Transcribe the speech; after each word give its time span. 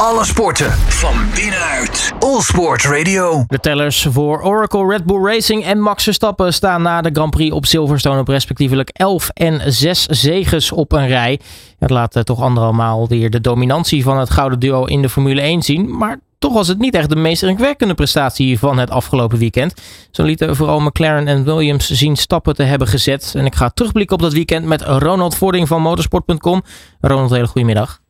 Alle 0.00 0.24
sporten 0.24 0.70
van 0.72 1.14
binnenuit. 1.34 2.12
All 2.18 2.40
Sport 2.40 2.84
Radio. 2.84 3.44
De 3.46 3.58
tellers 3.58 4.06
voor 4.10 4.42
Oracle, 4.42 4.86
Red 4.86 5.04
Bull 5.04 5.24
Racing 5.24 5.64
en 5.64 5.80
Max 5.80 6.04
Verstappen 6.04 6.52
staan 6.52 6.82
na 6.82 7.00
de 7.00 7.10
Grand 7.12 7.30
Prix 7.30 7.54
op 7.54 7.66
Silverstone 7.66 8.20
op 8.20 8.28
respectievelijk 8.28 8.88
11 8.88 9.28
en 9.28 9.72
6 9.72 10.06
zegens 10.06 10.72
op 10.72 10.92
een 10.92 11.06
rij. 11.06 11.40
Het 11.78 11.90
laat 11.90 12.16
uh, 12.16 12.22
toch 12.22 12.40
andermaal 12.40 13.08
weer 13.08 13.30
de 13.30 13.40
dominantie 13.40 14.02
van 14.02 14.18
het 14.18 14.30
gouden 14.30 14.58
duo 14.58 14.84
in 14.84 15.02
de 15.02 15.08
Formule 15.08 15.40
1 15.40 15.62
zien. 15.62 15.96
Maar 15.96 16.20
toch 16.38 16.52
was 16.52 16.68
het 16.68 16.78
niet 16.78 16.94
echt 16.94 17.08
de 17.08 17.16
meest 17.16 17.42
indrukwekkende 17.42 17.94
prestatie 17.94 18.58
van 18.58 18.78
het 18.78 18.90
afgelopen 18.90 19.38
weekend. 19.38 19.74
Zo 20.10 20.22
lieten 20.22 20.56
vooral 20.56 20.80
McLaren 20.80 21.28
en 21.28 21.44
Williams 21.44 21.90
zien 21.90 22.16
stappen 22.16 22.54
te 22.54 22.62
hebben 22.62 22.88
gezet. 22.88 23.32
En 23.36 23.46
ik 23.46 23.54
ga 23.54 23.68
terugblikken 23.68 24.16
op 24.16 24.22
dat 24.22 24.32
weekend 24.32 24.64
met 24.64 24.82
Ronald 24.82 25.34
Vording 25.34 25.68
van 25.68 25.82
motorsport.com. 25.82 26.62
Ronald, 27.00 27.30
hele 27.30 27.46
goede 27.46 27.66
middag. 27.66 28.04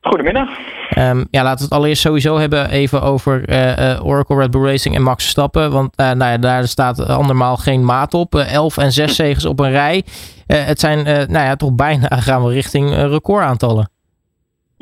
Goedemiddag. 0.00 0.48
Um, 0.98 1.26
ja, 1.30 1.42
laten 1.42 1.58
we 1.58 1.64
het 1.64 1.72
allereerst 1.72 2.02
sowieso 2.02 2.38
hebben 2.38 2.70
even 2.70 3.02
over 3.02 3.48
uh, 3.48 3.78
uh, 3.78 4.06
Oracle 4.06 4.36
Red 4.36 4.50
Bull 4.50 4.64
Racing 4.64 4.94
en 4.94 5.02
Max 5.02 5.28
Stappen. 5.28 5.70
Want 5.70 6.00
uh, 6.00 6.06
nou 6.10 6.30
ja, 6.30 6.38
daar 6.38 6.68
staat 6.68 7.06
andermaal 7.06 7.56
geen 7.56 7.84
maat 7.84 8.14
op. 8.14 8.34
11 8.34 8.76
en 8.76 8.92
6 8.92 9.16
zegens 9.16 9.44
op 9.44 9.60
een 9.60 9.70
rij. 9.70 10.04
het 10.46 10.80
zijn 10.80 11.02
nou 11.04 11.44
ja, 11.46 11.56
toch 11.56 11.74
bijna 11.74 12.08
gaan 12.20 12.44
we 12.44 12.52
richting 12.52 12.94
recordaantallen. 12.94 13.90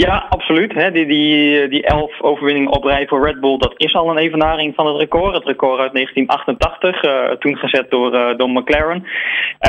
Ja, 0.06 0.26
absoluut. 0.28 0.72
Hè. 0.74 0.90
Die, 0.90 1.06
die, 1.06 1.68
die 1.68 1.82
elf 1.82 2.20
overwinningen 2.20 2.72
op 2.72 2.84
rij 2.84 3.06
voor 3.06 3.26
Red 3.26 3.40
Bull, 3.40 3.58
dat 3.58 3.74
is 3.76 3.94
al 3.94 4.10
een 4.10 4.18
evenaring 4.18 4.74
van 4.74 4.86
het 4.86 4.96
record. 4.96 5.34
Het 5.34 5.44
record 5.44 5.80
uit 5.80 5.92
1988, 5.92 7.04
uh, 7.04 7.30
toen 7.30 7.56
gezet 7.56 7.90
door, 7.90 8.14
uh, 8.14 8.54
McLaren. 8.54 9.06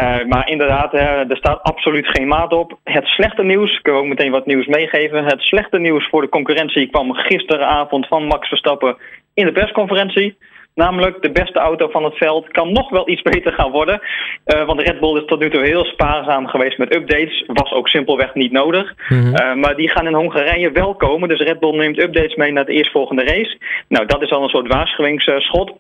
Uh, 0.02 0.26
maar 0.26 0.50
inderdaad, 0.50 0.94
er 0.94 1.38
staat 1.38 1.62
absoluut 1.64 2.08
geen 2.08 2.28
maat 2.28 2.54
op. 2.54 2.80
Het 2.84 3.06
slechte 3.06 3.44
nieuws, 3.44 3.78
ik 3.78 3.86
wil 3.86 3.96
ook 3.96 4.06
meteen 4.06 4.32
wat 4.32 4.46
nieuws 4.46 4.68
meegeven. 4.68 5.24
Het 5.24 5.42
slechte 5.42 5.80
nieuws 5.80 6.08
voor 6.10 6.22
de 6.22 6.30
concurrentie 6.30 6.90
kwam 6.90 7.14
gisteravond 7.14 8.08
van 8.08 8.24
Max 8.24 8.48
Verstappen 8.48 8.98
in 9.34 9.46
de 9.46 9.52
persconferentie. 9.52 10.38
Namelijk 10.86 11.22
de 11.22 11.32
beste 11.32 11.60
auto 11.60 11.88
van 11.88 12.04
het 12.04 12.18
veld 12.18 12.52
kan 12.52 12.72
nog 12.72 12.90
wel 12.90 13.10
iets 13.10 13.22
beter 13.22 13.54
gaan 13.54 13.72
worden. 13.72 14.02
Uh, 14.46 14.66
want 14.66 14.82
Red 14.82 15.00
Bull 15.00 15.18
is 15.18 15.26
tot 15.26 15.40
nu 15.40 15.50
toe 15.50 15.62
heel 15.62 15.86
spaarzaam 15.86 16.48
geweest 16.48 16.78
met 16.78 16.96
updates. 16.96 17.44
Was 17.48 17.72
ook 17.72 17.88
simpelweg 17.88 18.34
niet 18.34 18.52
nodig. 18.52 18.94
Mm 19.10 19.22
-hmm. 19.22 19.36
uh, 19.36 19.54
maar 19.54 19.76
die 19.76 19.90
gaan 19.90 20.08
in 20.08 20.14
Hongarije 20.14 20.72
wel 20.72 20.96
komen. 20.96 21.30
Dus 21.30 21.40
Red 21.40 21.60
Bull 21.60 21.76
neemt 21.76 22.00
updates 22.00 22.36
mee 22.36 22.52
naar 22.52 22.66
de 22.66 22.74
eerstvolgende 22.74 23.24
race. 23.24 23.58
Nou, 23.88 24.06
dat 24.06 24.22
is 24.22 24.32
al 24.32 24.44
een 24.44 24.50
soort 24.50 24.68
waarschuwingsschot. 24.68 25.72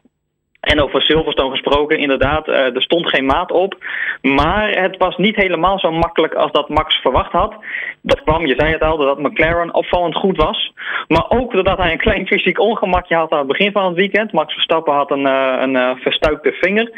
En 0.59 0.81
over 0.81 1.01
Silverstone 1.01 1.51
gesproken, 1.51 1.97
inderdaad, 1.97 2.47
uh, 2.47 2.75
er 2.75 2.81
stond 2.81 3.09
geen 3.09 3.25
maat 3.25 3.51
op. 3.51 3.75
Maar 4.21 4.69
het 4.69 4.97
was 4.97 5.17
niet 5.17 5.35
helemaal 5.35 5.79
zo 5.79 5.91
makkelijk 5.91 6.33
als 6.33 6.51
dat 6.51 6.69
Max 6.69 6.95
verwacht 6.95 7.31
had. 7.31 7.55
Dat 8.01 8.23
kwam, 8.23 8.45
je 8.45 8.55
zei 8.57 8.71
het 8.71 8.81
al, 8.81 8.97
dat 8.97 9.19
McLaren 9.19 9.73
opvallend 9.73 10.15
goed 10.15 10.37
was. 10.37 10.73
Maar 11.07 11.25
ook 11.29 11.53
doordat 11.53 11.77
hij 11.77 11.91
een 11.91 11.97
klein 11.97 12.27
fysiek 12.27 12.59
ongemakje 12.59 13.15
had 13.15 13.31
aan 13.31 13.37
het 13.37 13.47
begin 13.47 13.71
van 13.71 13.85
het 13.85 13.95
weekend. 13.95 14.31
Max 14.31 14.53
Verstappen 14.53 14.93
had 14.93 15.11
een, 15.11 15.25
uh, 15.25 15.57
een 15.59 15.75
uh, 15.75 15.91
verstuikte 15.95 16.51
vinger. 16.51 16.91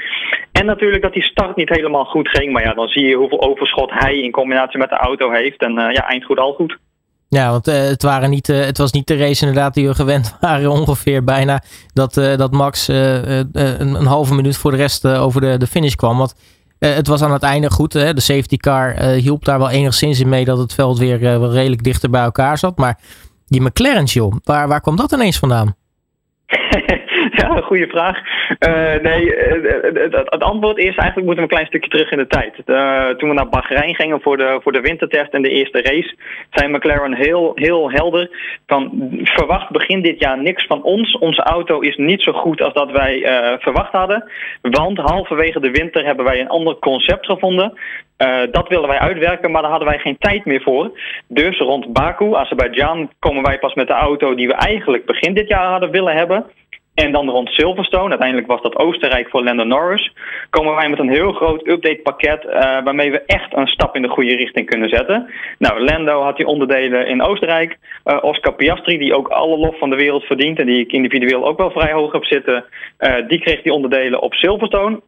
En 0.52 0.66
natuurlijk 0.66 1.02
dat 1.02 1.14
die 1.14 1.24
start 1.24 1.56
niet 1.56 1.70
helemaal 1.70 2.06
goed 2.06 2.30
ging. 2.30 2.52
Maar 2.52 2.64
ja, 2.64 2.74
dan 2.74 2.88
zie 2.88 3.08
je 3.08 3.16
hoeveel 3.16 3.42
overschot 3.42 3.92
hij 3.94 4.18
in 4.18 4.32
combinatie 4.32 4.80
met 4.80 4.90
de 4.90 4.96
auto 4.96 5.32
heeft. 5.32 5.62
En 5.62 5.74
ja, 5.74 6.08
eind 6.08 6.26
goed 6.26 6.40
al 6.40 6.54
goed. 6.54 6.78
Ja, 7.38 7.52
want 7.52 7.68
uh, 7.68 7.76
het, 7.76 8.04
waren 8.04 8.30
niet, 8.30 8.50
uh, 8.50 8.66
het 8.66 8.78
was 8.78 8.92
niet 8.92 9.08
de 9.08 9.18
race 9.18 9.46
inderdaad 9.46 9.74
die 9.74 9.88
we 9.88 9.96
gewend 9.96 10.38
waren 10.42 10.72
ongeveer 10.72 11.24
bijna. 11.24 11.62
Dat, 11.94 12.18
uh, 12.18 12.38
dat 12.38 12.52
Max 12.52 12.88
een, 12.88 13.50
een, 13.54 14.06
halve 14.06 14.36
minuut 14.36 14.58
voor 14.58 14.72
de 14.72 14.78
rest 14.78 15.08
over 15.08 15.42
de, 15.42 15.58
de 15.58 15.68
finish 15.68 15.96
kwam. 15.96 16.18
Want 16.18 16.36
het 16.80 17.08
was 17.08 17.22
aan 17.22 17.32
het 17.32 17.44
einde 17.44 17.72
goed. 17.72 17.94
Hè? 17.94 18.14
De 18.14 18.22
safety 18.22 18.58
car 18.58 19.00
hielp 19.00 19.46
daar 19.46 19.58
wel 19.58 19.70
enigszins 19.70 20.20
in 20.20 20.30
mee 20.30 20.46
dat 20.46 20.58
het 20.58 20.74
veld 20.74 21.00
weer 21.00 21.18
redelijk 21.52 21.84
dichter 21.84 22.10
bij 22.10 22.22
elkaar 22.22 22.58
zat. 22.58 22.78
Maar 22.78 23.00
die 23.48 23.62
McLaren, 23.62 24.04
joh, 24.04 24.34
waar, 24.44 24.68
waar 24.68 24.82
kwam 24.82 24.96
dat 24.96 25.12
ineens 25.12 25.40
vandaan? 25.40 25.76
Ja, 27.42 27.62
goede 27.62 27.88
vraag. 27.88 28.18
Uh, 28.68 29.02
nee, 29.02 29.36
het, 29.36 30.14
het, 30.14 30.44
antwoord 30.44 30.78
is 30.78 30.96
eigenlijk 30.96 31.26
moeten 31.26 31.36
we 31.36 31.42
een 31.42 31.48
klein 31.48 31.66
stukje 31.66 31.90
terug 31.90 32.12
in 32.12 32.18
de 32.18 32.28
tijd. 32.28 32.56
Toen 33.18 33.30
we 33.30 33.36
naar 33.36 33.50
Bahrein 33.50 33.96
gingen 33.96 34.22
voor 34.22 34.38
de, 34.38 34.60
voor 34.64 34.72
de 34.72 34.82
wintertest 34.82 35.34
en 35.34 35.42
de 35.42 35.50
eerste 35.50 35.82
race, 35.82 36.16
zei 36.50 36.72
McLaren 36.72 37.14
heel, 37.14 37.52
heel 37.56 37.92
helder 37.92 38.30
van 38.68 39.10
verwacht 39.24 39.70
begin 39.70 40.02
dit 40.02 40.20
jaar 40.20 40.42
niks 40.42 40.66
van 40.66 40.84
ons. 40.84 41.18
Onze 41.18 41.42
auto 41.42 41.80
is 41.80 41.96
niet 41.96 42.22
zo 42.22 42.32
goed 42.32 42.62
als 42.62 42.74
dat 42.74 42.92
wij 42.92 43.22
verwacht 43.60 43.92
hadden. 43.92 44.32
Want 44.62 44.98
halverwege 44.98 45.60
de 45.60 45.72
winter 45.72 46.06
hebben 46.06 46.26
wij 46.26 46.40
een 46.40 46.50
ander 46.50 46.76
concept 46.80 47.26
gevonden. 47.26 47.74
Dat 48.52 48.68
willen 48.68 48.88
wij 48.88 49.00
uitwerken, 49.00 49.52
maar 49.52 49.62
daar 49.62 49.72
hadden 49.72 49.90
wij 49.90 50.00
geen 50.00 50.18
tijd 50.18 50.46
meer 50.46 50.62
voor. 50.62 51.00
Dus 51.28 51.58
rond 51.58 51.94
Baku, 51.94 52.36
Azerbeidzjan, 52.36 53.10
komen 53.20 53.44
wij 53.44 53.60
pas 53.60 53.74
met 53.74 53.88
de 53.88 53.94
auto 53.94 54.36
die 54.36 54.48
we 54.48 54.54
eigenlijk 54.54 55.06
begin 55.06 55.34
dit 55.34 55.48
jaar 55.48 55.70
hadden 55.70 55.92
willen 55.92 56.16
hebben. 56.16 56.46
En 56.94 57.12
dan 57.12 57.30
rond 57.30 57.50
Silverstone, 57.50 58.10
uiteindelijk 58.10 58.48
was 58.48 58.62
dat 58.62 58.76
Oostenrijk 58.76 59.30
voor 59.30 59.44
Lando 59.44 59.64
Norris, 59.64 60.14
komen 60.50 60.76
wij 60.76 60.90
met 60.90 61.00
een 61.00 61.10
heel 61.10 61.32
groot 61.32 61.68
updatepakket 61.68 62.44
uh, 62.44 62.54
waarmee 62.84 63.12
we 63.12 63.22
echt 63.26 63.56
een 63.56 63.68
stap 63.68 63.96
in 63.96 64.02
de 64.02 64.10
goede 64.10 64.36
richting 64.36 64.66
kunnen 64.66 64.90
zetten. 64.90 65.30
Nou, 65.58 65.84
Lando 65.84 66.22
had 66.22 66.38
die 66.38 66.46
onderdelen 66.46 67.08
in 67.08 67.22
Oostenrijk. 67.22 67.78
Uh, 68.06 68.18
Oscar 68.22 68.54
Piastri, 68.54 68.98
die 68.98 69.16
ook 69.16 69.28
alle 69.28 69.58
lof 69.58 69.78
van 69.78 69.90
de 69.90 69.96
wereld 69.96 70.24
verdient 70.24 70.60
en 70.60 70.66
die 70.66 70.80
ik 70.80 70.92
individueel 70.92 71.46
ook 71.46 71.58
wel 71.58 71.72
vrij 71.72 71.92
hoog 71.92 72.12
heb 72.12 72.26
zitten, 72.26 72.66
uh, 73.00 73.16
die 73.28 73.40
kreeg 73.40 73.62
die 73.62 73.74
onderdelen 73.74 74.22
op 74.22 74.34
Silverstone. 74.34 75.02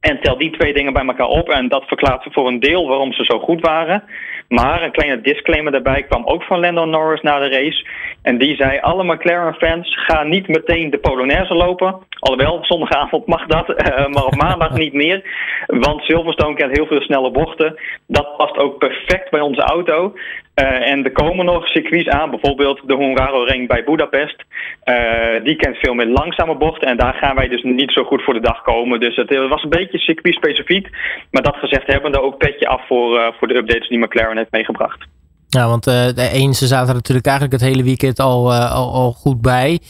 En 0.00 0.20
tel 0.20 0.38
die 0.38 0.50
twee 0.50 0.72
dingen 0.72 0.92
bij 0.92 1.06
elkaar 1.06 1.28
op 1.28 1.48
en 1.48 1.68
dat 1.68 1.84
verklaart 1.84 2.26
voor 2.30 2.46
een 2.46 2.60
deel 2.60 2.88
waarom 2.88 3.12
ze 3.12 3.24
zo 3.24 3.38
goed 3.38 3.60
waren. 3.60 4.02
Maar 4.48 4.82
een 4.82 4.92
kleine 4.92 5.20
disclaimer 5.20 5.72
daarbij 5.72 6.02
kwam 6.02 6.26
ook 6.26 6.42
van 6.42 6.60
Lando 6.60 6.84
Norris 6.84 7.22
na 7.22 7.38
de 7.38 7.48
race. 7.48 7.84
En 8.22 8.38
die 8.38 8.56
zei, 8.56 8.78
alle 8.80 9.04
McLaren-fans 9.04 9.96
gaan 10.06 10.28
niet 10.28 10.48
meteen 10.48 10.90
de 10.90 10.98
Polonaise 10.98 11.54
lopen. 11.54 11.96
Alhoewel, 12.18 12.58
zondagavond 12.64 13.26
mag 13.26 13.46
dat, 13.46 13.68
uh, 13.68 14.06
maar 14.14 14.24
op 14.24 14.36
maandag 14.36 14.72
niet 14.72 14.92
meer. 14.92 15.22
Want 15.66 16.02
Silverstone 16.02 16.54
kent 16.54 16.76
heel 16.76 16.86
veel 16.86 17.00
snelle 17.00 17.30
bochten. 17.30 17.78
Dat 18.06 18.36
past 18.36 18.56
ook 18.56 18.78
perfect 18.78 19.30
bij 19.30 19.40
onze 19.40 19.60
auto. 19.60 20.14
Uh, 20.62 20.90
en 20.90 21.04
er 21.04 21.12
komen 21.12 21.44
nog 21.44 21.66
circuits 21.68 22.08
aan, 22.08 22.30
bijvoorbeeld 22.30 22.80
de 22.86 22.96
Hungaroring 22.96 23.68
bij 23.68 23.84
Budapest. 23.84 24.44
Uh, 24.84 25.44
die 25.44 25.56
kent 25.56 25.76
veel 25.76 25.94
meer 25.94 26.06
langzame 26.06 26.54
bochten 26.54 26.88
en 26.88 26.96
daar 26.96 27.14
gaan 27.14 27.36
wij 27.36 27.48
dus 27.48 27.62
niet 27.62 27.92
zo 27.92 28.04
goed 28.04 28.22
voor 28.22 28.34
de 28.34 28.40
dag 28.40 28.62
komen. 28.62 29.00
Dus 29.00 29.16
het 29.16 29.48
was 29.48 29.62
een 29.62 29.68
beetje 29.68 29.98
circuit-specifiek. 29.98 30.88
Maar 31.30 31.42
dat 31.42 31.56
gezegd 31.56 31.86
hebben 31.86 32.10
we 32.10 32.22
ook 32.22 32.38
petje 32.38 32.68
af 32.68 32.86
voor, 32.86 33.34
voor 33.38 33.48
de 33.48 33.56
updates 33.56 33.88
die 33.88 33.98
McLaren 33.98 34.35
heeft 34.36 34.52
meegebracht. 34.52 35.06
Ja, 35.48 35.68
want 35.68 35.84
de 35.84 36.28
een, 36.32 36.54
ze 36.54 36.66
zaten 36.66 36.94
natuurlijk 36.94 37.26
eigenlijk 37.26 37.60
het 37.60 37.70
hele 37.70 37.82
weekend 37.82 38.20
al, 38.20 38.54
al, 38.54 38.92
al 38.92 39.12
goed 39.12 39.40
bij. 39.40 39.80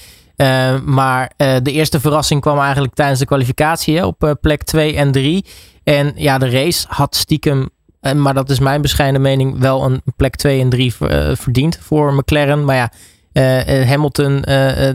maar 0.84 1.32
de 1.36 1.72
eerste 1.72 2.00
verrassing 2.00 2.40
kwam 2.40 2.58
eigenlijk 2.58 2.94
tijdens 2.94 3.18
de 3.18 3.26
kwalificatie 3.26 4.06
op 4.06 4.36
plek 4.40 4.62
2 4.62 4.96
en 4.96 5.12
3. 5.12 5.44
En 5.84 6.12
ja, 6.14 6.38
de 6.38 6.50
race 6.50 6.86
had 6.88 7.16
stiekem 7.16 7.68
maar 8.14 8.34
dat 8.34 8.50
is 8.50 8.58
mijn 8.58 8.82
bescheiden 8.82 9.20
mening 9.20 9.58
wel 9.58 9.84
een 9.84 10.02
plek 10.16 10.36
2 10.36 10.60
en 10.60 10.68
3 10.68 10.94
verdiend 11.36 11.78
voor 11.80 12.14
McLaren. 12.14 12.64
Maar 12.64 12.76
ja, 12.76 12.90
Hamilton 13.84 14.32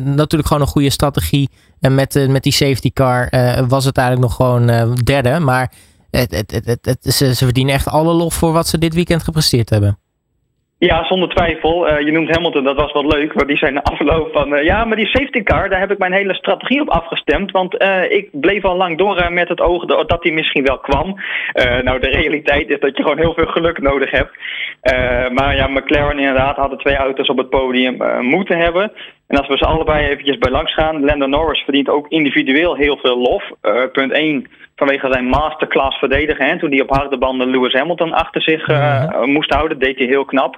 natuurlijk 0.03 0.47
gewoon 0.47 0.61
een 0.61 0.67
goede 0.67 0.89
strategie. 0.89 1.49
En 1.79 1.95
met, 1.95 2.27
met 2.27 2.43
die 2.43 2.53
safety 2.53 2.91
car 2.93 3.29
was 3.67 3.85
het 3.85 3.97
eigenlijk 3.97 4.27
nog 4.27 4.35
gewoon 4.35 4.95
derde. 5.03 5.39
Maar 5.39 5.71
ze, 7.01 7.35
verdienen 7.35 7.73
echt 7.73 7.87
alle 7.87 8.13
lof 8.13 8.33
voor 8.33 8.51
wat 8.51 8.67
ze 8.67 8.77
dit 8.77 8.93
weekend 8.93 9.23
gepresteerd 9.23 9.69
hebben. 9.69 9.99
Ja, 10.87 11.03
zonder 11.03 11.29
twijfel. 11.29 11.89
Uh, 11.89 11.99
je 11.99 12.11
noemt 12.11 12.29
Hamilton, 12.29 12.63
dat 12.63 12.75
was 12.75 12.91
wat 12.91 13.13
leuk. 13.13 13.33
Maar 13.33 13.47
die 13.47 13.57
zijn 13.57 13.73
na 13.73 13.83
afloop 13.83 14.31
van... 14.31 14.53
Uh, 14.53 14.63
ja, 14.63 14.85
maar 14.85 14.97
die 14.97 15.07
safety 15.07 15.43
car, 15.43 15.69
daar 15.69 15.79
heb 15.79 15.91
ik 15.91 15.97
mijn 15.97 16.13
hele 16.13 16.33
strategie 16.33 16.81
op 16.81 16.89
afgestemd. 16.89 17.51
Want 17.51 17.81
uh, 17.81 18.11
ik 18.11 18.29
bleef 18.31 18.63
al 18.63 18.77
lang 18.77 18.97
door 18.97 19.33
met 19.33 19.47
het 19.47 19.61
oog 19.61 19.85
dat 19.85 20.23
hij 20.23 20.31
misschien 20.31 20.63
wel 20.63 20.79
kwam. 20.79 21.19
nou, 21.83 21.99
de 21.99 22.09
realiteit 22.09 22.69
is 22.69 22.79
dat 22.79 22.97
je 22.97 23.03
gewoon 23.03 23.17
heel 23.17 23.33
veel 23.33 23.45
geluk 23.45 23.81
nodig 23.81 24.11
hebt. 24.11 24.31
maar 25.33 25.55
ja, 25.55 25.67
McLaren 25.67 26.19
inderdaad 26.19 26.55
hadden 26.55 26.77
twee 26.77 26.95
auto's 26.95 27.29
op 27.29 27.37
het 27.37 27.49
podium 27.49 28.23
moeten 28.25 28.57
hebben. 28.57 28.91
En 29.31 29.37
als 29.37 29.47
we 29.47 29.57
ze 29.57 29.65
allebei 29.65 30.07
eventjes 30.07 30.37
bij 30.37 30.51
langs 30.51 30.73
gaan... 30.73 31.05
Lando 31.05 31.25
Norris 31.25 31.63
verdient 31.63 31.89
ook 31.89 32.07
individueel 32.07 32.75
heel 32.75 32.97
veel 32.97 33.17
lof. 33.17 33.43
punt 33.91 34.11
1 34.11 34.47
vanwege 34.81 35.11
zijn 35.11 35.25
masterclass 35.25 35.97
verdedigen. 35.97 36.45
Hè, 36.45 36.59
toen 36.59 36.71
hij 36.71 36.81
op 36.81 36.95
harde 36.95 37.17
banden 37.17 37.49
Lewis 37.49 37.73
Hamilton 37.73 38.13
achter 38.13 38.41
zich 38.41 38.67
uh, 38.67 39.23
moest 39.23 39.53
houden, 39.53 39.79
deed 39.79 39.97
hij 39.97 40.07
heel 40.07 40.25
knap. 40.25 40.57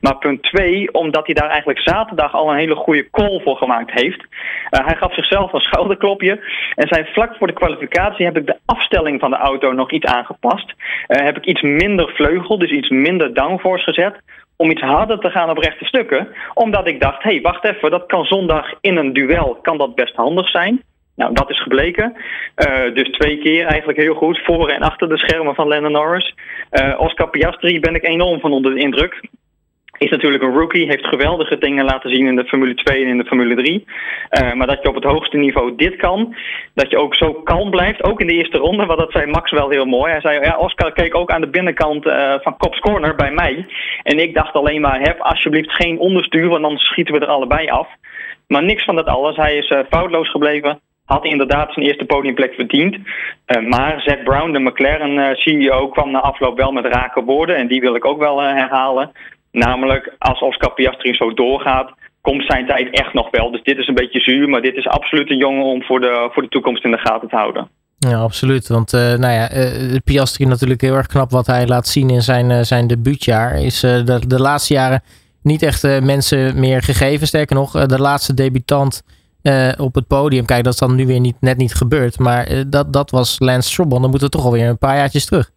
Maar 0.00 0.16
punt 0.16 0.42
twee, 0.42 0.94
omdat 0.94 1.26
hij 1.26 1.34
daar 1.34 1.48
eigenlijk 1.48 1.80
zaterdag 1.80 2.34
al 2.34 2.50
een 2.50 2.58
hele 2.58 2.74
goede 2.74 3.10
call 3.10 3.40
voor 3.44 3.56
gemaakt 3.56 3.90
heeft. 3.90 4.20
Uh, 4.20 4.86
hij 4.86 4.96
gaf 4.96 5.14
zichzelf 5.14 5.52
een 5.52 5.60
schouderklopje. 5.60 6.40
En 6.74 6.88
zei 6.88 7.04
vlak 7.12 7.36
voor 7.36 7.46
de 7.46 7.52
kwalificatie 7.52 8.24
heb 8.24 8.36
ik 8.36 8.46
de 8.46 8.58
afstelling 8.64 9.20
van 9.20 9.30
de 9.30 9.36
auto 9.36 9.72
nog 9.72 9.92
iets 9.92 10.06
aangepast. 10.06 10.72
Heb 11.06 11.36
ik 11.36 11.44
iets 11.44 11.62
minder 11.62 12.12
vleugel, 12.14 12.58
dus 12.58 12.70
iets 12.70 12.88
minder 12.88 13.34
downforce 13.34 13.84
gezet 13.84 14.14
om 14.62 14.70
iets 14.70 14.80
harder 14.80 15.18
te 15.18 15.30
gaan 15.30 15.50
op 15.50 15.58
rechte 15.58 15.84
stukken. 15.84 16.28
Omdat 16.54 16.86
ik 16.88 17.00
dacht, 17.00 17.22
hé, 17.22 17.30
hey, 17.30 17.40
wacht 17.40 17.64
even, 17.64 17.90
dat 17.90 18.06
kan 18.06 18.24
zondag 18.24 18.66
in 18.80 18.96
een 18.96 19.12
duel 19.12 19.58
kan 19.62 19.78
dat 19.78 19.94
best 19.94 20.14
handig 20.14 20.48
zijn. 20.48 20.82
Nou, 21.16 21.34
dat 21.34 21.50
is 21.50 21.62
gebleken. 21.62 22.12
Uh, 22.56 22.94
dus 22.94 23.10
twee 23.10 23.38
keer 23.38 23.66
eigenlijk 23.66 23.98
heel 23.98 24.14
goed. 24.14 24.40
Voor 24.44 24.68
en 24.68 24.80
achter 24.80 25.08
de 25.08 25.18
schermen 25.18 25.54
van 25.54 25.68
Lennon 25.68 25.92
Norris. 25.92 26.34
Uh, 26.70 27.00
Oscar 27.00 27.28
Piastri 27.30 27.80
ben 27.80 27.94
ik 27.94 28.06
enorm 28.06 28.40
van 28.40 28.52
onder 28.52 28.74
de 28.74 28.80
indruk. 28.80 29.20
Is 30.02 30.10
natuurlijk 30.10 30.42
een 30.42 30.52
rookie, 30.52 30.86
heeft 30.86 31.06
geweldige 31.06 31.58
dingen 31.58 31.84
laten 31.84 32.10
zien 32.10 32.26
in 32.26 32.36
de 32.36 32.44
Formule 32.44 32.74
2 32.74 33.02
en 33.02 33.08
in 33.08 33.18
de 33.18 33.24
Formule 33.24 33.54
3. 33.54 33.84
Uh, 34.30 34.52
maar 34.52 34.66
dat 34.66 34.82
je 34.82 34.88
op 34.88 34.94
het 34.94 35.04
hoogste 35.04 35.36
niveau 35.36 35.76
dit 35.76 35.96
kan, 35.96 36.36
dat 36.74 36.90
je 36.90 36.98
ook 36.98 37.14
zo 37.14 37.32
kalm 37.32 37.70
blijft, 37.70 38.04
ook 38.04 38.20
in 38.20 38.26
de 38.26 38.32
eerste 38.32 38.58
ronde, 38.58 38.86
want 38.86 38.98
dat 38.98 39.12
zei 39.12 39.26
Max 39.26 39.50
wel 39.50 39.70
heel 39.70 39.84
mooi. 39.84 40.10
Hij 40.10 40.20
zei, 40.20 40.40
ja, 40.40 40.58
Oscar 40.58 40.92
keek 40.92 41.14
ook 41.14 41.30
aan 41.30 41.40
de 41.40 41.50
binnenkant 41.50 42.06
uh, 42.06 42.34
van 42.40 42.56
Cops 42.56 42.78
Corner 42.78 43.14
bij 43.14 43.32
mij. 43.32 43.66
En 44.02 44.18
ik 44.18 44.34
dacht 44.34 44.54
alleen 44.54 44.80
maar, 44.80 45.00
heb 45.00 45.20
alsjeblieft 45.20 45.72
geen 45.72 45.98
onderstuur, 45.98 46.48
want 46.48 46.62
dan 46.62 46.78
schieten 46.78 47.14
we 47.14 47.20
er 47.20 47.26
allebei 47.26 47.68
af. 47.68 47.88
Maar 48.48 48.62
niks 48.62 48.84
van 48.84 48.94
dat 48.94 49.06
alles. 49.06 49.36
Hij 49.36 49.56
is 49.56 49.70
uh, 49.70 49.78
foutloos 49.90 50.30
gebleven 50.30 50.80
had 51.04 51.24
inderdaad 51.24 51.72
zijn 51.72 51.86
eerste 51.86 52.04
podiumplek 52.04 52.54
verdiend. 52.54 52.96
Maar 53.68 54.00
Zack 54.00 54.24
Brown, 54.24 54.52
de 54.52 54.60
McLaren-CEO, 54.60 55.88
kwam 55.88 56.10
na 56.10 56.20
afloop 56.20 56.56
wel 56.56 56.72
met 56.72 56.84
rake 56.84 57.24
woorden. 57.24 57.56
En 57.56 57.66
die 57.66 57.80
wil 57.80 57.94
ik 57.94 58.04
ook 58.04 58.18
wel 58.18 58.40
herhalen. 58.40 59.12
Namelijk, 59.52 60.14
als 60.18 60.40
Oscar 60.40 60.72
Piastri 60.72 61.14
zo 61.14 61.34
doorgaat, 61.34 61.92
komt 62.20 62.44
zijn 62.46 62.66
tijd 62.66 62.90
echt 62.90 63.12
nog 63.12 63.30
wel. 63.30 63.50
Dus 63.50 63.62
dit 63.62 63.78
is 63.78 63.88
een 63.88 63.94
beetje 63.94 64.20
zuur, 64.20 64.48
maar 64.48 64.62
dit 64.62 64.76
is 64.76 64.86
absoluut 64.86 65.30
een 65.30 65.36
jongen 65.36 65.64
om 65.64 65.82
voor 65.82 66.00
de, 66.00 66.28
voor 66.32 66.42
de 66.42 66.48
toekomst 66.48 66.84
in 66.84 66.90
de 66.90 66.98
gaten 66.98 67.28
te 67.28 67.36
houden. 67.36 67.68
Ja, 68.08 68.18
absoluut. 68.18 68.68
Want 68.68 68.92
uh, 68.92 69.00
nou 69.00 69.32
ja, 69.32 69.54
uh, 69.54 69.96
Piastri 70.04 70.46
natuurlijk 70.46 70.80
heel 70.80 70.94
erg 70.94 71.06
knap 71.06 71.30
wat 71.30 71.46
hij 71.46 71.66
laat 71.66 71.86
zien 71.86 72.10
in 72.10 72.22
zijn, 72.22 72.50
uh, 72.50 72.60
zijn 72.60 72.86
debuutjaar. 72.86 73.62
Is 73.62 73.80
de, 73.80 74.20
de 74.26 74.40
laatste 74.40 74.74
jaren 74.74 75.02
niet 75.42 75.62
echt 75.62 75.82
mensen 76.02 76.60
meer 76.60 76.82
gegeven. 76.82 77.26
Sterker 77.26 77.56
nog, 77.56 77.86
de 77.86 78.00
laatste 78.00 78.34
debutant 78.34 79.02
op 79.78 79.94
het 79.94 80.06
podium. 80.06 80.44
Kijk, 80.44 80.64
dat 80.64 80.72
is 80.72 80.78
dan 80.78 80.94
nu 80.94 81.06
weer 81.06 81.20
niet, 81.20 81.36
net 81.40 81.56
niet 81.56 81.74
gebeurd. 81.74 82.18
Maar 82.18 82.64
dat, 82.66 82.92
dat 82.92 83.10
was 83.10 83.36
Lance 83.38 83.68
Stroll. 83.68 83.88
Dan 83.88 84.00
moeten 84.00 84.20
we 84.20 84.28
toch 84.28 84.44
alweer 84.44 84.68
een 84.68 84.78
paar 84.78 84.96
jaartjes 84.96 85.26
terug. 85.26 85.50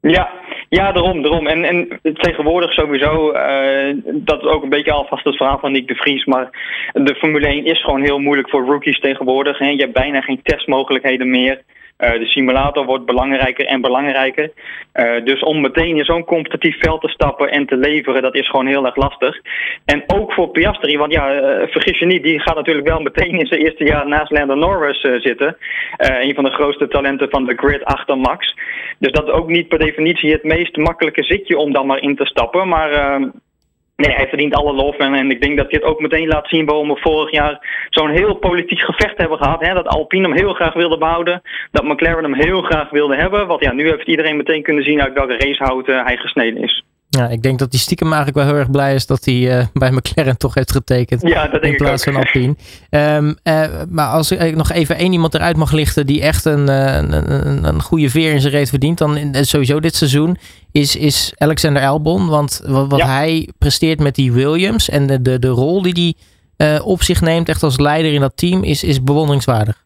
Ja, 0.00 0.30
ja, 0.74 0.92
daarom, 0.92 1.22
daarom. 1.22 1.46
En, 1.46 1.64
en 1.64 2.00
tegenwoordig 2.14 2.72
sowieso, 2.72 3.32
uh, 3.32 3.96
dat 4.04 4.42
is 4.42 4.48
ook 4.48 4.62
een 4.62 4.68
beetje 4.68 4.92
alvast 4.92 5.24
het 5.24 5.36
verhaal 5.36 5.58
van 5.58 5.72
Nick 5.72 5.88
de 5.88 5.94
Vries. 5.94 6.24
Maar 6.24 6.48
de 6.92 7.14
Formule 7.14 7.46
1 7.46 7.64
is 7.64 7.82
gewoon 7.84 8.02
heel 8.02 8.18
moeilijk 8.18 8.50
voor 8.50 8.64
rookies 8.64 9.00
tegenwoordig. 9.00 9.58
Hè. 9.58 9.68
Je 9.68 9.80
hebt 9.80 9.92
bijna 9.92 10.20
geen 10.20 10.40
testmogelijkheden 10.42 11.30
meer. 11.30 11.62
Uh, 12.04 12.18
de 12.18 12.26
simulator 12.26 12.84
wordt 12.84 13.06
belangrijker 13.06 13.66
en 13.66 13.80
belangrijker. 13.80 14.50
Uh, 14.94 15.24
dus 15.24 15.40
om 15.40 15.60
meteen 15.60 15.96
in 15.96 16.04
zo'n 16.04 16.24
competitief 16.24 16.78
veld 16.78 17.00
te 17.00 17.08
stappen 17.08 17.50
en 17.50 17.66
te 17.66 17.76
leveren, 17.76 18.22
dat 18.22 18.34
is 18.34 18.48
gewoon 18.48 18.66
heel 18.66 18.86
erg 18.86 18.96
lastig. 18.96 19.40
En 19.84 20.02
ook 20.06 20.32
voor 20.32 20.48
Piastri, 20.48 20.98
want 20.98 21.12
ja, 21.12 21.34
uh, 21.34 21.66
vergis 21.66 21.98
je 21.98 22.06
niet, 22.06 22.22
die 22.22 22.40
gaat 22.40 22.56
natuurlijk 22.56 22.88
wel 22.88 23.00
meteen 23.00 23.38
in 23.38 23.46
zijn 23.46 23.60
eerste 23.60 23.84
jaar 23.84 24.08
naast 24.08 24.30
Lando 24.30 24.54
Norris 24.54 25.00
zitten. 25.00 25.56
een 25.96 26.34
van 26.34 26.44
de 26.44 26.50
grootste 26.50 26.88
talenten 26.88 27.30
van 27.30 27.44
de 27.46 27.54
grid 27.56 27.84
achter 27.84 28.18
Max. 28.18 28.54
Dus 28.98 29.12
dat 29.12 29.26
is 29.26 29.32
ook 29.32 29.48
niet 29.48 29.68
per 29.68 29.78
definitie 29.78 30.32
het 30.32 30.44
meest 30.44 30.76
makkelijke 30.76 31.22
zitje 31.22 31.58
om 31.58 31.72
dan 31.72 31.86
maar 31.86 32.02
in 32.02 32.16
te 32.16 32.26
stappen. 32.26 32.68
Maar 32.68 33.20
Nee, 33.96 34.14
hij 34.14 34.28
verdient 34.28 34.54
alle 34.54 34.72
lof. 34.72 34.96
En, 34.96 35.30
ik 35.30 35.40
denk 35.40 35.56
dat 35.56 35.70
het 35.70 35.82
ook 35.82 36.00
meteen 36.00 36.28
laat 36.28 36.48
zien 36.48 36.64
waarom 36.64 36.88
we 36.88 36.96
vorig 37.00 37.30
jaar 37.30 37.86
zo'n 37.90 38.10
heel 38.10 38.34
politiek 38.34 38.80
gevecht 38.80 39.18
hebben 39.18 39.38
gehad. 39.38 39.66
Hè? 39.66 39.74
Dat 39.74 39.86
Alpine 39.86 40.28
hem 40.28 40.36
heel 40.36 40.54
graag 40.54 40.74
wilde 40.74 40.98
behouden. 40.98 41.42
Dat 41.70 41.84
McLaren 41.84 42.22
hem 42.22 42.34
heel 42.34 42.62
graag 42.62 42.90
wilde 42.90 43.16
hebben. 43.16 43.46
Want 43.46 43.60
ja, 43.64 43.72
nu 43.72 43.88
heeft 43.88 44.06
iedereen 44.06 44.36
meteen 44.36 44.62
kunnen 44.62 44.84
zien 44.84 45.02
uit 45.02 45.14
welke 45.14 45.36
racehout 45.36 45.86
hij 45.86 46.16
gesneden 46.16 46.62
is. 46.62 46.84
Ja, 47.18 47.28
ik 47.28 47.42
denk 47.42 47.58
dat 47.58 47.72
hij 47.72 47.80
stiekem 47.80 48.06
eigenlijk 48.06 48.36
wel 48.36 48.46
heel 48.46 48.56
erg 48.56 48.70
blij 48.70 48.94
is 48.94 49.06
dat 49.06 49.24
hij 49.24 49.34
uh, 49.34 49.64
bij 49.72 49.90
McLaren 49.90 50.36
toch 50.36 50.54
heeft 50.54 50.72
getekend. 50.72 51.22
Ja, 51.22 51.46
dat 51.46 51.62
denk 51.62 51.72
in 51.72 51.84
plaats 51.84 52.04
van 52.04 52.16
Alpine. 52.16 52.56
Um, 52.90 53.36
uh, 53.44 53.64
maar 53.88 54.08
als 54.08 54.30
ik 54.30 54.56
nog 54.56 54.72
even 54.72 54.96
één 54.96 55.12
iemand 55.12 55.34
eruit 55.34 55.56
mag 55.56 55.72
lichten 55.72 56.06
die 56.06 56.22
echt 56.22 56.44
een, 56.44 56.68
een, 56.68 57.32
een, 57.48 57.64
een 57.64 57.82
goede 57.82 58.10
veer 58.10 58.32
in 58.32 58.40
zijn 58.40 58.52
reet 58.52 58.68
verdient, 58.68 58.98
dan 58.98 59.16
in, 59.16 59.46
sowieso 59.46 59.80
dit 59.80 59.94
seizoen, 59.94 60.36
is, 60.72 60.96
is 60.96 61.32
Alexander 61.36 61.82
Albon. 61.86 62.28
Want 62.28 62.60
wat, 62.66 62.90
wat 62.90 62.98
ja. 62.98 63.06
hij 63.06 63.48
presteert 63.58 64.00
met 64.00 64.14
die 64.14 64.32
Williams 64.32 64.88
en 64.88 65.06
de, 65.06 65.22
de, 65.22 65.38
de 65.38 65.48
rol 65.48 65.82
die 65.82 66.16
hij 66.56 66.76
uh, 66.76 66.86
op 66.86 67.02
zich 67.02 67.20
neemt, 67.20 67.48
echt 67.48 67.62
als 67.62 67.78
leider 67.78 68.12
in 68.12 68.20
dat 68.20 68.36
team, 68.36 68.62
is, 68.62 68.84
is 68.84 69.02
bewonderingswaardig. 69.02 69.83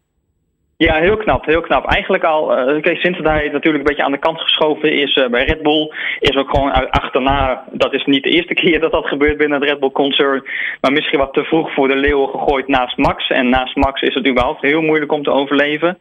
Ja, 0.85 0.99
heel 0.99 1.17
knap, 1.17 1.45
heel 1.45 1.61
knap. 1.61 1.85
Eigenlijk 1.85 2.23
al, 2.23 2.45
kijk, 2.81 2.99
sinds 2.99 3.17
dat 3.17 3.31
hij 3.31 3.49
natuurlijk 3.49 3.77
een 3.77 3.89
beetje 3.89 4.03
aan 4.03 4.11
de 4.11 4.17
kant 4.17 4.41
geschoven 4.41 4.93
is 4.93 5.15
uh, 5.15 5.27
bij 5.27 5.43
Red 5.43 5.61
Bull, 5.61 5.91
is 6.19 6.35
ook 6.35 6.49
gewoon 6.49 6.91
achterna, 6.91 7.63
dat 7.71 7.93
is 7.93 8.05
niet 8.05 8.23
de 8.23 8.29
eerste 8.29 8.53
keer 8.61 8.79
dat 8.79 8.91
dat 8.91 9.07
gebeurt 9.07 9.37
binnen 9.37 9.59
het 9.59 9.69
Red 9.69 9.79
Bull 9.79 9.91
concern, 9.91 10.43
maar 10.81 10.91
misschien 10.91 11.19
wat 11.19 11.33
te 11.33 11.43
vroeg 11.43 11.73
voor 11.73 11.87
de 11.87 11.95
leeuwen 11.95 12.29
gegooid 12.29 12.67
naast 12.67 12.97
Max. 12.97 13.27
En 13.27 13.49
naast 13.49 13.75
Max 13.75 14.01
is 14.01 14.13
het 14.13 14.27
überhaupt 14.27 14.61
heel 14.61 14.81
moeilijk 14.81 15.11
om 15.11 15.23
te 15.23 15.31
overleven. 15.31 15.97